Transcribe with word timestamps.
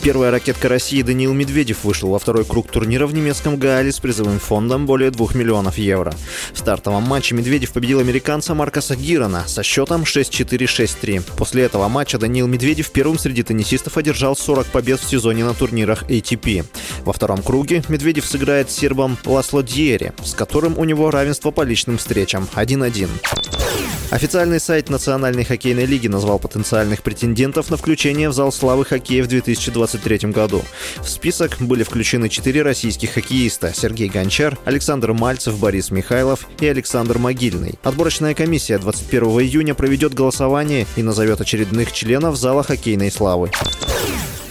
Первая 0.00 0.30
ракетка 0.30 0.68
России 0.68 1.02
Даниил 1.02 1.34
Медведев 1.34 1.82
вышел 1.82 2.10
во 2.10 2.18
второй 2.18 2.44
круг 2.44 2.70
турнира 2.70 3.06
в 3.06 3.12
немецком 3.12 3.56
Гаале 3.56 3.90
с 3.90 3.98
призовым 3.98 4.38
фондом 4.38 4.86
более 4.86 5.10
2 5.10 5.28
миллионов 5.34 5.76
евро. 5.76 6.14
В 6.52 6.58
стартовом 6.58 7.02
матче 7.02 7.34
Медведев 7.34 7.72
победил 7.72 7.98
американца 7.98 8.54
Маркоса 8.54 8.94
Гирона 8.94 9.44
со 9.46 9.62
счетом 9.62 10.04
6-4-6-3. 10.04 11.22
После 11.36 11.64
этого 11.64 11.88
матча 11.88 12.16
Даниил 12.16 12.46
Медведев 12.46 12.90
первым 12.92 13.18
среди 13.18 13.42
теннисистов 13.42 13.96
одержал 13.96 14.36
40 14.36 14.66
побед 14.66 15.00
в 15.00 15.08
сезоне 15.08 15.44
на 15.44 15.52
турнирах 15.52 16.04
ATP. 16.04 16.64
Во 17.08 17.14
втором 17.14 17.42
круге 17.42 17.82
Медведев 17.88 18.26
сыграет 18.26 18.70
с 18.70 18.74
сербом 18.74 19.16
Ласло 19.24 19.62
Дьери, 19.62 20.12
с 20.22 20.34
которым 20.34 20.76
у 20.76 20.84
него 20.84 21.10
равенство 21.10 21.50
по 21.50 21.62
личным 21.62 21.96
встречам 21.96 22.46
1-1. 22.54 23.08
Официальный 24.10 24.60
сайт 24.60 24.90
Национальной 24.90 25.44
хоккейной 25.44 25.86
лиги 25.86 26.06
назвал 26.06 26.38
потенциальных 26.38 27.02
претендентов 27.02 27.70
на 27.70 27.78
включение 27.78 28.28
в 28.28 28.34
зал 28.34 28.52
славы 28.52 28.84
хоккея 28.84 29.22
в 29.22 29.26
2023 29.26 30.30
году. 30.32 30.62
В 30.98 31.08
список 31.08 31.56
были 31.60 31.82
включены 31.82 32.28
четыре 32.28 32.60
российских 32.60 33.12
хоккеиста– 33.12 33.72
Сергей 33.74 34.10
Гончар, 34.10 34.58
Александр 34.66 35.14
Мальцев, 35.14 35.58
Борис 35.58 35.90
Михайлов 35.90 36.46
и 36.60 36.66
Александр 36.66 37.16
Могильный. 37.16 37.78
Отборочная 37.84 38.34
комиссия 38.34 38.76
21 38.76 39.22
июня 39.40 39.74
проведет 39.74 40.12
голосование 40.12 40.86
и 40.96 41.02
назовет 41.02 41.40
очередных 41.40 41.90
членов 41.90 42.36
зала 42.36 42.62
хоккейной 42.62 43.10
славы. 43.10 43.50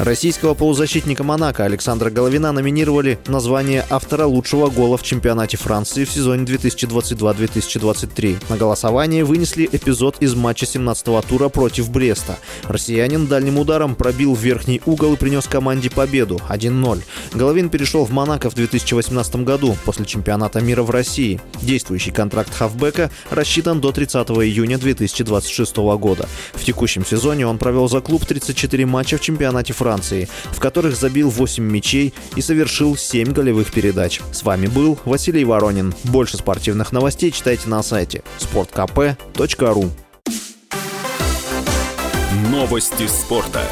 Российского 0.00 0.54
полузащитника 0.54 1.22
Монако 1.24 1.64
Александра 1.64 2.08
Головина 2.08 2.52
номинировали 2.52 3.18
на 3.26 3.38
звание 3.38 3.84
автора 3.90 4.24
лучшего 4.24 4.70
гола 4.70 4.96
в 4.96 5.02
чемпионате 5.02 5.58
Франции 5.58 6.06
в 6.06 6.10
сезоне 6.10 6.46
2022-2023. 6.46 8.42
На 8.48 8.56
голосование 8.56 9.24
вынесли 9.24 9.68
эпизод 9.70 10.16
из 10.20 10.34
матча 10.34 10.64
17-го 10.64 11.20
тура 11.20 11.50
против 11.50 11.90
Бреста. 11.90 12.38
Россиянин 12.62 13.26
дальним 13.26 13.58
ударом 13.58 13.94
пробил 13.94 14.34
верхний 14.34 14.80
угол 14.86 15.12
и 15.12 15.16
принес 15.18 15.46
команде 15.46 15.90
победу 15.90 16.40
1-0. 16.48 17.02
Головин 17.34 17.68
перешел 17.68 18.06
в 18.06 18.10
Монако 18.10 18.48
в 18.48 18.54
2018 18.54 19.36
году 19.44 19.76
после 19.84 20.06
чемпионата 20.06 20.62
мира 20.62 20.82
в 20.82 20.88
России. 20.88 21.42
Действующий 21.60 22.10
контракт 22.10 22.54
хавбека 22.54 23.10
рассчитан 23.28 23.82
до 23.82 23.92
30 23.92 24.30
июня 24.30 24.78
2026 24.78 25.76
года. 25.76 26.26
В 26.54 26.64
текущем 26.64 27.04
сезоне 27.04 27.46
он 27.46 27.58
провел 27.58 27.86
за 27.86 28.00
клуб 28.00 28.24
34 28.24 28.86
матча 28.86 29.18
в 29.18 29.20
чемпионате 29.20 29.74
Франции 29.74 29.89
Франции, 29.90 30.28
в 30.52 30.60
которых 30.60 30.94
забил 30.94 31.30
8 31.30 31.64
мячей 31.64 32.14
и 32.36 32.40
совершил 32.40 32.96
7 32.96 33.32
голевых 33.32 33.72
передач. 33.72 34.20
С 34.30 34.44
вами 34.44 34.68
был 34.68 34.96
Василий 35.04 35.44
Воронин. 35.44 35.92
Больше 36.04 36.36
спортивных 36.36 36.92
новостей 36.92 37.32
читайте 37.32 37.68
на 37.68 37.82
сайте 37.82 38.22
sportkp.ru 38.38 39.90
Новости 42.52 43.08
спорта. 43.08 43.62